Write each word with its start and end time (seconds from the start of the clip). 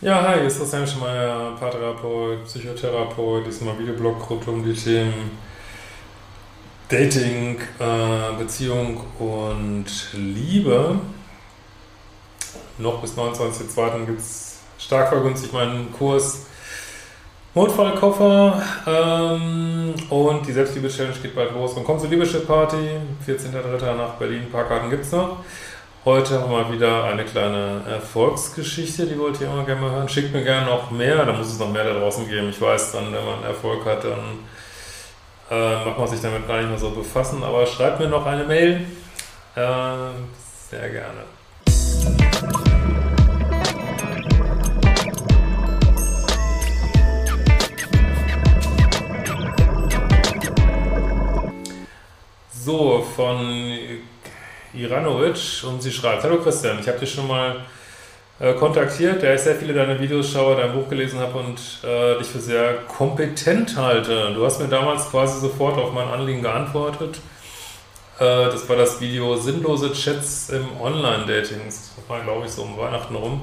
Ja, 0.00 0.22
hi, 0.22 0.46
ist 0.46 0.60
Christian 0.60 0.86
Schmeier, 0.86 1.56
Paartherapeut, 1.58 2.44
Psychotherapeut, 2.44 3.44
diesmal 3.44 3.76
Videoblog 3.80 4.30
rund 4.30 4.46
um 4.46 4.64
die 4.64 4.72
Themen 4.72 5.32
Dating, 6.88 7.58
äh, 7.80 8.38
Beziehung 8.38 9.00
und 9.18 9.86
Liebe. 10.12 11.00
Noch 12.78 13.00
bis 13.00 13.18
29.02. 13.18 14.06
gibt 14.06 14.20
es 14.20 14.60
stark 14.78 15.08
vergünstigt 15.08 15.52
meinen 15.52 15.92
Kurs 15.92 16.46
Notfallkoffer 17.56 18.62
ähm, 18.86 19.94
und 20.10 20.46
die 20.46 20.52
Selbstliebe-Challenge 20.52 21.16
geht 21.20 21.34
bald 21.34 21.50
los. 21.54 21.72
Und 21.72 21.82
kommt 21.82 22.00
zur 22.00 22.10
Liebeschip-Party, 22.10 23.00
14.03. 23.26 23.96
nach 23.96 24.14
Berlin, 24.14 24.48
Parkkarten 24.48 24.90
gibt 24.90 25.06
es 25.06 25.10
noch. 25.10 25.38
Heute 26.08 26.40
haben 26.40 26.50
wir 26.50 26.72
wieder 26.72 27.04
eine 27.04 27.22
kleine 27.22 27.82
Erfolgsgeschichte, 27.86 29.04
die 29.04 29.18
wollt 29.18 29.38
ihr 29.42 29.46
immer 29.46 29.66
gerne 29.66 29.82
mal 29.82 29.90
hören. 29.90 30.08
Schickt 30.08 30.32
mir 30.32 30.42
gerne 30.42 30.64
noch 30.64 30.90
mehr, 30.90 31.26
da 31.26 31.34
muss 31.34 31.48
es 31.48 31.58
noch 31.58 31.70
mehr 31.70 31.84
da 31.84 31.92
draußen 31.92 32.26
geben. 32.26 32.48
Ich 32.48 32.58
weiß 32.58 32.92
dann, 32.92 33.12
wenn 33.12 33.26
man 33.26 33.44
Erfolg 33.44 33.84
hat, 33.84 34.04
dann 34.04 34.38
äh, 35.50 35.84
macht 35.84 35.98
man 35.98 36.08
sich 36.08 36.22
damit 36.22 36.48
gar 36.48 36.56
nicht 36.56 36.70
mehr 36.70 36.78
so 36.78 36.92
befassen. 36.92 37.44
Aber 37.44 37.66
schreibt 37.66 38.00
mir 38.00 38.08
noch 38.08 38.24
eine 38.24 38.44
Mail. 38.44 38.86
Äh, 39.54 39.60
sehr 40.70 40.88
gerne. 40.88 41.24
So, 52.50 53.04
von 53.14 53.68
Iranovic 54.74 55.64
und 55.66 55.82
sie 55.82 55.92
schreibt, 55.92 56.24
Hallo 56.24 56.38
Christian, 56.38 56.78
ich 56.80 56.88
habe 56.88 56.98
dich 56.98 57.12
schon 57.12 57.26
mal 57.26 57.56
äh, 58.40 58.54
kontaktiert, 58.54 59.22
da 59.22 59.34
ich 59.34 59.40
sehr 59.40 59.56
viele 59.56 59.74
deiner 59.74 59.98
Videos 59.98 60.30
schaue, 60.30 60.56
dein 60.56 60.72
Buch 60.72 60.88
gelesen 60.88 61.18
habe 61.18 61.38
und 61.38 61.58
äh, 61.82 62.18
dich 62.18 62.28
für 62.28 62.38
sehr 62.38 62.74
kompetent 62.86 63.76
halte. 63.76 64.32
Du 64.34 64.44
hast 64.44 64.60
mir 64.60 64.68
damals 64.68 65.10
quasi 65.10 65.40
sofort 65.40 65.78
auf 65.78 65.92
mein 65.92 66.08
Anliegen 66.08 66.42
geantwortet. 66.42 67.18
Äh, 68.18 68.44
das 68.46 68.68
war 68.68 68.76
das 68.76 69.00
Video 69.00 69.36
Sinnlose 69.36 69.92
Chats 69.92 70.50
im 70.50 70.80
Online-Dating. 70.80 71.60
Das 71.66 71.92
war, 72.06 72.20
glaube 72.20 72.46
ich, 72.46 72.52
so 72.52 72.62
um 72.62 72.76
Weihnachten 72.76 73.14
rum. 73.14 73.42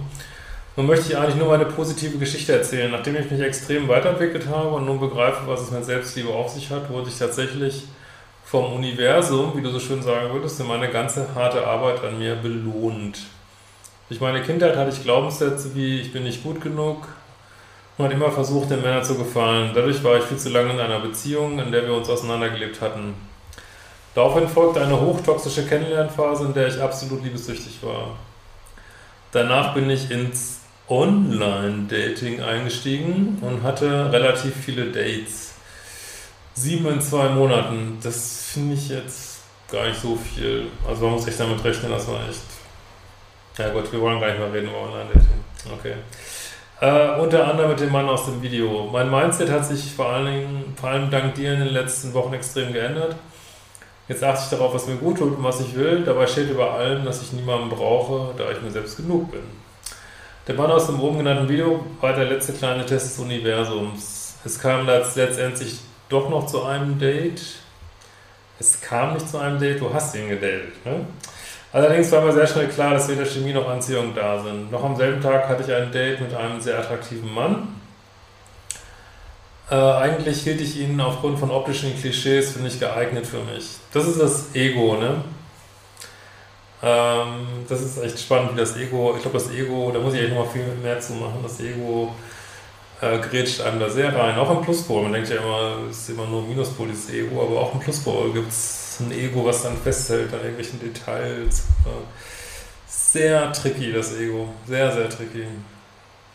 Nun 0.78 0.88
möchte 0.88 1.10
ich 1.10 1.18
eigentlich 1.18 1.36
nur 1.36 1.48
meine 1.48 1.66
positive 1.66 2.18
Geschichte 2.18 2.54
erzählen. 2.54 2.92
Nachdem 2.92 3.16
ich 3.16 3.32
mich 3.32 3.40
extrem 3.40 3.88
weiterentwickelt 3.88 4.48
habe 4.48 4.70
und 4.70 4.86
nun 4.86 5.00
begreife, 5.00 5.42
was 5.46 5.62
es 5.62 5.72
mit 5.72 5.86
Selbstliebe 5.86 6.30
auf 6.30 6.50
sich 6.52 6.70
hat, 6.70 6.90
wurde 6.90 7.10
ich 7.10 7.18
tatsächlich 7.18 7.84
vom 8.56 8.72
Universum, 8.72 9.52
wie 9.58 9.62
du 9.62 9.70
so 9.70 9.82
schön 9.82 10.02
sagen 10.02 10.32
würdest, 10.32 10.58
in 10.62 10.68
meine 10.68 10.88
ganze 10.88 11.28
harte 11.36 11.68
Arbeit 11.68 12.02
an 12.06 12.18
mir 12.18 12.36
belohnt. 12.36 13.20
Durch 14.08 14.22
meine 14.22 14.42
Kindheit 14.44 14.78
hatte 14.78 14.92
ich 14.92 15.04
Glaubenssätze 15.04 15.76
wie 15.76 16.00
ich 16.00 16.14
bin 16.14 16.24
nicht 16.24 16.42
gut 16.42 16.62
genug 16.62 17.06
und 17.98 18.06
hatte 18.06 18.16
immer 18.16 18.32
versucht, 18.32 18.72
den 18.72 18.82
Männern 18.82 19.04
zu 19.04 19.18
gefallen. 19.18 19.72
Dadurch 19.76 20.02
war 20.06 20.16
ich 20.16 20.24
viel 20.24 20.38
zu 20.38 20.48
lange 20.48 20.72
in 20.72 20.80
einer 20.80 21.02
Beziehung, 21.02 21.60
in 21.60 21.70
der 21.74 21.86
wir 21.86 21.96
uns 21.96 22.10
auseinandergelebt 22.10 22.80
hatten. 22.80 23.16
Daraufhin 24.14 24.48
folgte 24.48 24.82
eine 24.82 25.02
hochtoxische 25.02 25.68
Kennenlernphase, 25.68 26.46
in 26.46 26.54
der 26.54 26.70
ich 26.70 26.82
absolut 26.82 27.26
liebessüchtig 27.26 27.80
war. 27.82 28.16
Danach 29.34 29.74
bin 29.74 29.90
ich 29.90 30.10
ins 30.10 30.62
Online-Dating 30.88 32.42
eingestiegen 32.42 33.38
und 33.42 33.64
hatte 33.64 34.14
relativ 34.14 34.56
viele 34.56 34.86
Dates. 34.86 35.55
Sieben 36.58 36.88
in 36.88 37.02
zwei 37.02 37.28
Monaten, 37.30 37.98
das 38.02 38.46
finde 38.54 38.76
ich 38.76 38.88
jetzt 38.88 39.42
gar 39.70 39.88
nicht 39.88 40.00
so 40.00 40.16
viel. 40.16 40.68
Also 40.88 41.04
man 41.04 41.16
muss 41.16 41.28
echt 41.28 41.40
damit 41.40 41.62
rechnen, 41.64 41.92
dass 41.92 42.08
man 42.08 42.30
echt. 42.30 42.40
Ja 43.58 43.70
gut, 43.74 43.92
wir 43.92 44.00
wollen 44.00 44.22
gar 44.22 44.30
nicht 44.30 44.40
mehr 44.40 44.54
reden 44.54 44.70
über 44.70 44.84
Online-Dating. 44.84 45.74
Okay. 45.78 45.94
Äh, 46.80 47.20
unter 47.20 47.46
anderem 47.46 47.72
mit 47.72 47.80
dem 47.82 47.92
Mann 47.92 48.08
aus 48.08 48.26
dem 48.26 48.42
Video. 48.42 48.90
Mein 48.92 49.12
Mindset 49.12 49.50
hat 49.50 49.66
sich 49.66 49.94
vor 49.94 50.08
allen 50.08 50.26
Dingen, 50.26 50.76
vor 50.80 50.90
allem 50.90 51.10
dank 51.10 51.36
dir 51.36 51.54
in 51.54 51.60
den 51.60 51.74
letzten 51.74 52.14
Wochen 52.14 52.34
extrem 52.34 52.72
geändert. 52.72 53.16
Jetzt 54.08 54.24
achte 54.24 54.44
ich 54.44 54.50
darauf, 54.50 54.74
was 54.74 54.88
mir 54.88 54.96
gut 54.96 55.18
tut 55.18 55.38
und 55.38 55.44
was 55.44 55.60
ich 55.60 55.76
will. 55.76 56.04
Dabei 56.04 56.28
steht 56.28 56.50
über 56.50 56.72
allem, 56.72 57.04
dass 57.04 57.22
ich 57.22 57.34
niemanden 57.34 57.70
brauche, 57.70 58.34
da 58.38 58.52
ich 58.52 58.62
mir 58.62 58.72
selbst 58.72 58.98
genug 58.98 59.32
bin. 59.32 59.42
Der 60.48 60.56
Mann 60.56 60.72
aus 60.72 60.86
dem 60.86 61.02
oben 61.02 61.18
genannten 61.18 61.50
Video 61.50 61.86
war 62.00 62.14
der 62.14 62.26
letzte 62.26 62.54
kleine 62.54 62.86
Test 62.86 63.08
des 63.08 63.20
Universums. 63.20 64.36
Es 64.46 64.60
kam 64.60 64.86
letztendlich 64.86 65.80
doch 66.10 66.30
noch 66.30 66.46
zu 66.46 66.64
einem 66.64 67.00
Date. 67.00 67.42
Es 68.60 68.80
kam 68.82 69.14
nicht 69.14 69.30
zu 69.30 69.38
einem 69.38 69.60
Date, 69.60 69.82
du 69.82 69.94
hast 69.94 70.16
ihn 70.16 70.30
gedatet. 70.30 70.86
Ne? 70.86 71.06
Allerdings 71.74 72.12
war 72.12 72.22
mir 72.22 72.32
sehr 72.32 72.48
schnell 72.48 72.70
klar, 72.70 72.94
dass 72.94 73.10
weder 73.10 73.26
Chemie 73.26 73.52
noch 73.52 73.68
Anziehung 73.68 74.16
da 74.16 74.42
sind. 74.42 74.72
Noch 74.72 74.84
am 74.84 74.96
selben 74.96 75.22
Tag 75.22 75.50
hatte 75.50 75.64
ich 75.64 75.76
ein 75.76 75.92
Date 75.92 76.22
mit 76.22 76.34
einem 76.34 76.62
sehr 76.62 76.80
attraktiven 76.80 77.34
Mann. 77.34 77.68
Äh, 79.70 79.76
eigentlich 79.76 80.44
hielt 80.44 80.62
ich 80.62 80.78
ihn 80.78 81.02
aufgrund 81.02 81.40
von 81.40 81.52
optischen 81.52 82.00
Klischees 82.00 82.54
für 82.54 82.60
nicht 82.60 82.80
geeignet 82.80 83.26
für 83.26 83.40
mich. 83.40 83.66
Das 83.92 84.08
ist 84.08 84.22
das 84.22 84.56
Ego, 84.56 84.96
ne? 84.96 85.24
Ähm, 86.84 87.66
das 87.68 87.82
ist 87.82 87.98
echt 87.98 88.20
spannend, 88.20 88.54
wie 88.54 88.60
das 88.60 88.78
Ego, 88.78 89.14
ich 89.16 89.24
glaube, 89.24 89.40
das 89.40 89.50
Ego, 89.50 89.92
da 89.92 90.00
muss 90.00 90.14
ich 90.14 90.20
eigentlich 90.20 90.34
noch 90.34 90.46
mal 90.46 90.52
viel 90.52 90.66
mehr 90.84 91.00
zu 91.00 91.14
machen. 91.14 91.40
Das 91.42 91.60
Ego 91.60 92.14
äh, 93.02 93.20
grätscht 93.20 93.62
einem 93.62 93.80
da 93.80 93.90
sehr 93.90 94.16
rein. 94.16 94.38
Auch 94.38 94.50
im 94.52 94.62
Pluspol. 94.62 95.04
Man 95.04 95.14
denkt 95.14 95.30
ja 95.30 95.38
immer, 95.38 95.90
es 95.90 96.00
ist 96.00 96.10
immer 96.10 96.26
nur 96.26 96.44
ein 96.44 96.50
Minuspol, 96.50 96.88
dieses 96.88 97.10
Ego, 97.10 97.42
aber 97.42 97.62
auch 97.62 97.74
im 97.74 97.80
Pluspol 97.80 98.32
gibt 98.34 98.50
es 98.50 98.98
ein 99.00 99.12
Ego, 99.12 99.46
was 99.46 99.64
dann 99.64 99.78
festhält 99.78 100.34
an 100.34 100.40
irgendwelchen 100.40 100.80
Details. 100.80 101.64
Sehr 102.88 103.52
tricky, 103.52 103.92
das 103.92 104.16
Ego. 104.16 104.50
Sehr, 104.66 104.92
sehr 104.92 105.10
tricky. 105.10 105.46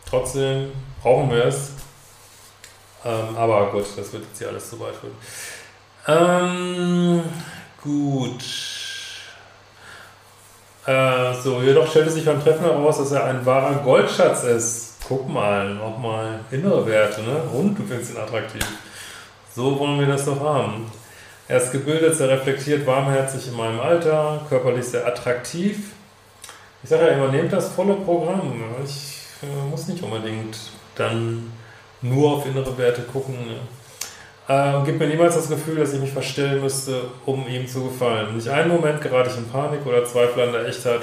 Trotzdem 0.08 0.72
brauchen 1.02 1.30
wir 1.30 1.46
es. 1.46 1.70
Ähm, 3.04 3.36
aber 3.36 3.70
gut, 3.70 3.86
das 3.96 4.12
wird 4.12 4.24
jetzt 4.24 4.38
hier 4.38 4.48
alles 4.48 4.68
zu 4.68 4.78
weit 4.80 4.94
führen. 4.96 5.14
Ähm, 6.06 7.22
gut. 7.82 8.42
Äh, 10.86 11.34
so, 11.42 11.62
jedoch 11.62 11.88
stellte 11.88 12.10
sich 12.10 12.24
beim 12.24 12.42
Treffen 12.42 12.64
heraus, 12.64 12.98
dass 12.98 13.12
er 13.12 13.24
ein 13.24 13.46
wahrer 13.46 13.76
Goldschatz 13.76 14.42
ist 14.44 14.90
guck 15.10 15.28
mal, 15.28 15.74
nochmal 15.74 16.38
innere 16.52 16.86
Werte, 16.86 17.22
ne? 17.22 17.42
Und 17.52 17.76
du 17.76 17.82
findest 17.82 18.12
ihn 18.12 18.16
attraktiv. 18.16 18.64
So 19.52 19.76
wollen 19.76 19.98
wir 19.98 20.06
das 20.06 20.24
doch 20.24 20.38
haben. 20.38 20.86
Er 21.48 21.56
ist 21.56 21.72
gebildet, 21.72 22.14
sehr 22.14 22.28
reflektiert, 22.28 22.86
warmherzig 22.86 23.48
in 23.48 23.56
meinem 23.56 23.80
Alter, 23.80 24.40
körperlich 24.48 24.84
sehr 24.84 25.04
attraktiv. 25.04 25.94
Ich 26.84 26.90
sage 26.90 27.08
ja 27.08 27.14
immer, 27.14 27.26
nehmt 27.26 27.52
das 27.52 27.72
volle 27.72 27.94
Programm. 27.94 28.62
Ich 28.84 29.16
äh, 29.42 29.68
muss 29.68 29.88
nicht 29.88 30.00
unbedingt 30.00 30.56
dann 30.94 31.52
nur 32.02 32.36
auf 32.36 32.46
innere 32.46 32.78
Werte 32.78 33.02
gucken. 33.02 33.34
Ne? 33.34 33.56
Äh, 34.46 34.84
gibt 34.86 35.00
mir 35.00 35.08
niemals 35.08 35.34
das 35.34 35.48
Gefühl, 35.48 35.74
dass 35.74 35.92
ich 35.92 36.00
mich 36.00 36.12
verstellen 36.12 36.60
müsste, 36.60 37.02
um 37.26 37.48
ihm 37.48 37.66
zu 37.66 37.82
gefallen. 37.82 38.36
Nicht 38.36 38.48
einen 38.48 38.68
Moment 38.68 39.00
gerate 39.00 39.30
ich 39.30 39.38
in 39.38 39.48
Panik 39.48 39.84
oder 39.84 40.04
Zweifel 40.04 40.44
an 40.44 40.52
der 40.52 40.68
Echtheit 40.68 41.00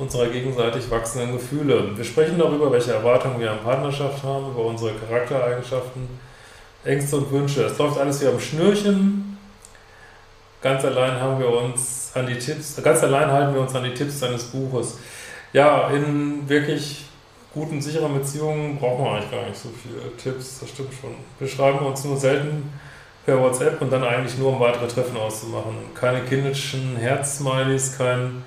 unserer 0.00 0.28
gegenseitig 0.28 0.90
wachsenden 0.90 1.32
Gefühle. 1.32 1.96
Wir 1.96 2.04
sprechen 2.04 2.38
darüber, 2.38 2.72
welche 2.72 2.92
Erwartungen 2.92 3.38
wir 3.38 3.52
an 3.52 3.58
Partnerschaft 3.62 4.22
haben, 4.22 4.50
über 4.50 4.64
unsere 4.64 4.92
Charaktereigenschaften, 4.94 6.08
Ängste 6.84 7.16
und 7.16 7.30
Wünsche. 7.30 7.64
Es 7.64 7.76
läuft 7.76 7.98
alles 7.98 8.22
wie 8.22 8.26
am 8.26 8.40
Schnürchen. 8.40 9.38
Ganz 10.62 10.84
allein 10.84 11.20
haben 11.20 11.38
wir 11.38 11.50
uns 11.50 12.12
an 12.14 12.26
die 12.26 12.38
Tipps, 12.38 12.82
ganz 12.82 13.02
allein 13.02 13.30
halten 13.30 13.54
wir 13.54 13.60
uns 13.60 13.74
an 13.74 13.84
die 13.84 13.94
Tipps 13.94 14.20
seines 14.20 14.44
Buches. 14.44 14.98
Ja, 15.52 15.88
in 15.88 16.48
wirklich 16.48 17.04
guten, 17.52 17.80
sicheren 17.82 18.14
Beziehungen 18.14 18.78
brauchen 18.78 19.04
wir 19.04 19.12
eigentlich 19.12 19.30
gar 19.30 19.46
nicht 19.46 19.58
so 19.58 19.68
viele 19.82 20.16
Tipps, 20.16 20.60
das 20.60 20.70
stimmt 20.70 20.94
schon. 20.98 21.14
Wir 21.38 21.48
schreiben 21.48 21.84
uns 21.84 22.04
nur 22.04 22.16
selten 22.16 22.72
per 23.26 23.38
WhatsApp 23.38 23.80
und 23.82 23.92
dann 23.92 24.04
eigentlich 24.04 24.38
nur, 24.38 24.54
um 24.54 24.60
weitere 24.60 24.88
Treffen 24.88 25.16
auszumachen. 25.16 25.74
Keine 25.94 26.22
kindischen 26.22 26.96
Herzsmileys, 26.96 27.98
kein 27.98 28.42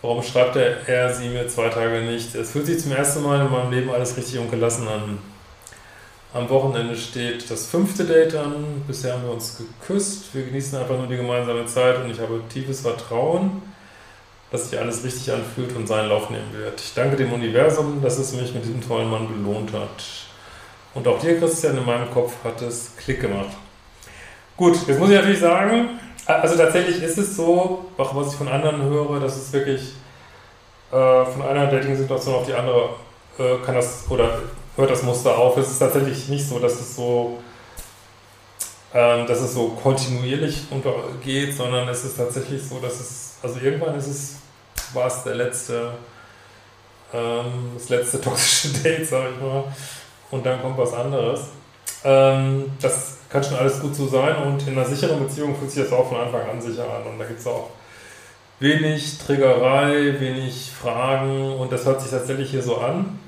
Warum 0.00 0.22
schreibt 0.22 0.54
er, 0.54 0.88
er 0.88 1.12
sie 1.12 1.28
mir 1.28 1.48
zwei 1.48 1.68
Tage 1.70 2.02
nicht? 2.02 2.32
Es 2.36 2.52
fühlt 2.52 2.66
sich 2.66 2.80
zum 2.80 2.92
ersten 2.92 3.22
Mal 3.22 3.44
in 3.44 3.50
meinem 3.50 3.72
Leben 3.72 3.90
alles 3.90 4.16
richtig 4.16 4.38
und 4.38 4.48
gelassen 4.48 4.86
an. 4.86 5.18
Am 6.32 6.48
Wochenende 6.50 6.94
steht 6.94 7.50
das 7.50 7.66
fünfte 7.66 8.04
Date 8.04 8.36
an. 8.36 8.82
Bisher 8.86 9.14
haben 9.14 9.24
wir 9.24 9.32
uns 9.32 9.58
geküsst. 9.58 10.32
Wir 10.34 10.44
genießen 10.44 10.78
einfach 10.78 10.96
nur 10.96 11.08
die 11.08 11.16
gemeinsame 11.16 11.66
Zeit 11.66 11.96
und 11.98 12.10
ich 12.10 12.20
habe 12.20 12.40
tiefes 12.48 12.82
Vertrauen, 12.82 13.62
dass 14.52 14.70
sich 14.70 14.78
alles 14.78 15.02
richtig 15.02 15.32
anfühlt 15.32 15.74
und 15.74 15.88
seinen 15.88 16.10
Lauf 16.10 16.30
nehmen 16.30 16.52
wird. 16.52 16.80
Ich 16.80 16.94
danke 16.94 17.16
dem 17.16 17.32
Universum, 17.32 18.00
dass 18.00 18.18
es 18.18 18.34
mich 18.34 18.54
mit 18.54 18.64
diesem 18.64 18.86
tollen 18.86 19.10
Mann 19.10 19.26
belohnt 19.26 19.72
hat. 19.72 20.04
Und 20.94 21.08
auch 21.08 21.18
dir, 21.18 21.40
Christian, 21.40 21.76
in 21.76 21.84
meinem 21.84 22.10
Kopf 22.10 22.34
hat 22.44 22.62
es 22.62 22.92
Klick 22.98 23.20
gemacht. 23.20 23.56
Gut, 24.56 24.76
jetzt 24.86 24.98
muss 24.98 25.10
ich 25.10 25.16
natürlich 25.16 25.40
sagen, 25.40 25.98
also 26.34 26.56
tatsächlich 26.56 27.02
ist 27.02 27.18
es 27.18 27.36
so, 27.36 27.86
auch 27.96 28.14
was 28.14 28.32
ich 28.32 28.38
von 28.38 28.48
anderen 28.48 28.82
höre, 28.82 29.18
dass 29.18 29.36
es 29.36 29.52
wirklich 29.52 29.94
äh, 30.92 31.24
von 31.24 31.42
einer 31.42 31.66
Dating-Situation 31.66 32.34
auf 32.34 32.46
die 32.46 32.54
andere 32.54 32.90
äh, 33.38 33.56
kann 33.64 33.74
das 33.74 34.04
oder 34.08 34.38
hört 34.76 34.90
das 34.90 35.02
Muster 35.02 35.36
auf. 35.36 35.56
Es 35.56 35.70
ist 35.70 35.78
tatsächlich 35.78 36.28
nicht 36.28 36.46
so, 36.46 36.58
dass 36.58 36.74
es 36.74 36.96
so, 36.96 37.38
ähm, 38.94 39.26
dass 39.26 39.40
es 39.40 39.54
so 39.54 39.70
kontinuierlich 39.70 40.66
untergeht, 40.70 41.56
sondern 41.56 41.88
es 41.88 42.04
ist 42.04 42.16
tatsächlich 42.16 42.62
so, 42.62 42.78
dass 42.78 43.00
es, 43.00 43.36
also 43.42 43.58
irgendwann 43.60 43.96
ist 43.96 44.06
es, 44.06 44.36
war 44.94 45.06
es 45.06 45.22
der 45.24 45.34
letzte, 45.34 45.92
ähm, 47.12 47.72
das 47.74 47.88
letzte 47.88 48.20
toxische 48.22 48.82
Date, 48.82 49.06
sag 49.06 49.30
ich 49.32 49.40
mal, 49.40 49.64
und 50.30 50.44
dann 50.44 50.60
kommt 50.60 50.78
was 50.78 50.92
anderes. 50.92 51.40
Ähm, 52.04 52.72
das 52.80 53.17
kann 53.28 53.44
schon 53.44 53.56
alles 53.56 53.80
gut 53.80 53.94
so 53.94 54.06
sein 54.06 54.36
und 54.42 54.66
in 54.66 54.74
einer 54.74 54.86
sicheren 54.86 55.22
Beziehung 55.22 55.56
fühlt 55.56 55.70
sich 55.70 55.84
das 55.84 55.92
auch 55.92 56.08
von 56.08 56.18
Anfang 56.18 56.48
an 56.48 56.60
sicher 56.60 56.84
an 56.84 57.10
und 57.10 57.18
da 57.18 57.24
gibt 57.24 57.40
es 57.40 57.46
auch 57.46 57.70
wenig 58.60 59.18
Triggerei, 59.18 60.18
wenig 60.18 60.70
Fragen 60.70 61.52
und 61.52 61.70
das 61.70 61.84
hört 61.84 62.00
sich 62.00 62.10
tatsächlich 62.10 62.50
hier 62.50 62.62
so 62.62 62.78
an. 62.78 63.18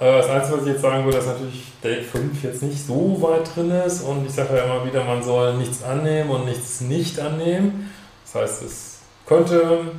Äh, 0.00 0.18
das 0.18 0.28
Einzige, 0.28 0.56
was 0.56 0.66
ich 0.66 0.72
jetzt 0.72 0.82
sagen 0.82 1.04
würde, 1.04 1.18
ist 1.18 1.26
natürlich 1.26 1.72
Date 1.82 2.04
5 2.04 2.42
jetzt 2.42 2.62
nicht 2.62 2.86
so 2.86 3.18
weit 3.22 3.54
drin 3.54 3.70
ist 3.70 4.02
und 4.02 4.26
ich 4.26 4.32
sage 4.32 4.56
ja 4.56 4.64
immer 4.64 4.84
wieder, 4.84 5.04
man 5.04 5.22
soll 5.22 5.54
nichts 5.56 5.82
annehmen 5.82 6.30
und 6.30 6.44
nichts 6.44 6.80
nicht 6.80 7.18
annehmen. 7.18 7.90
Das 8.24 8.42
heißt, 8.42 8.62
es 8.62 8.98
könnte 9.26 9.92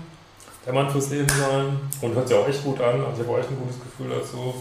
der 0.66 0.74
Mann 0.74 0.90
fürs 0.90 1.10
Leben 1.10 1.30
sein 1.30 1.80
und 2.02 2.16
hört 2.16 2.28
sich 2.28 2.38
auch 2.38 2.48
echt 2.48 2.64
gut 2.64 2.80
an. 2.82 3.04
Also 3.06 3.22
ich 3.22 3.28
habe 3.28 3.38
auch 3.38 3.40
echt 3.40 3.50
ein 3.50 3.60
gutes 3.60 3.80
Gefühl 3.80 4.10
dazu. 4.10 4.54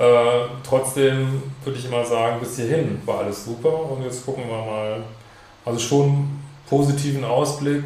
Äh, 0.00 0.48
trotzdem 0.66 1.42
würde 1.62 1.78
ich 1.78 1.84
immer 1.84 2.02
sagen, 2.02 2.40
bis 2.40 2.56
hierhin 2.56 3.02
war 3.04 3.18
alles 3.18 3.44
super 3.44 3.90
und 3.90 4.02
jetzt 4.02 4.24
gucken 4.24 4.44
wir 4.48 4.56
mal. 4.56 5.02
Also 5.62 5.78
schon 5.78 6.40
positiven 6.66 7.22
Ausblick, 7.22 7.84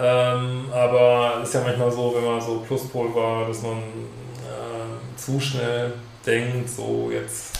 ähm, 0.00 0.64
aber 0.72 1.40
es 1.42 1.48
ist 1.48 1.54
ja 1.54 1.60
manchmal 1.60 1.92
so, 1.92 2.14
wenn 2.16 2.24
man 2.24 2.40
so 2.40 2.60
Pluspol 2.66 3.14
war, 3.14 3.46
dass 3.46 3.60
man 3.60 3.76
äh, 3.76 5.16
zu 5.18 5.38
schnell 5.38 5.92
denkt, 6.24 6.70
so 6.70 7.10
jetzt 7.12 7.58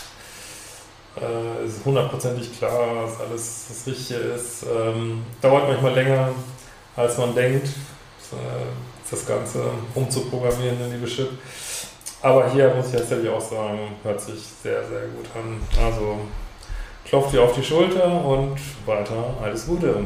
äh, 1.21 1.67
ist 1.67 1.85
hundertprozentig 1.85 2.57
klar, 2.57 3.05
dass 3.05 3.19
alles 3.19 3.65
das 3.67 3.85
Richtige 3.85 4.19
ist. 4.19 4.63
Ähm, 4.63 5.23
dauert 5.41 5.67
manchmal 5.67 5.93
länger, 5.93 6.29
als 6.95 7.19
man 7.19 7.35
denkt, 7.35 7.67
äh, 7.67 9.11
das 9.11 9.27
Ganze 9.27 9.63
umzuprogrammieren 9.93 10.81
in 10.85 10.91
die 10.91 10.97
Beship. 10.97 11.29
Aber 12.23 12.49
hier 12.49 12.73
muss 12.73 12.87
ich 12.87 12.93
tatsächlich 12.93 13.29
auch 13.29 13.41
sagen, 13.41 13.79
hört 14.01 14.21
sich 14.21 14.41
sehr, 14.63 14.81
sehr 14.85 15.07
gut 15.07 15.25
an. 15.35 15.61
Also 15.85 16.19
klopft 17.03 17.33
dir 17.33 17.43
auf 17.43 17.53
die 17.53 17.63
Schulter 17.63 18.23
und 18.23 18.57
weiter 18.85 19.35
alles 19.43 19.67
Gute. 19.67 20.05